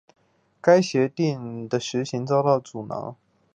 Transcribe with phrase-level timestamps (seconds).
[0.59, 3.15] 该协定的实行遭到阻挠。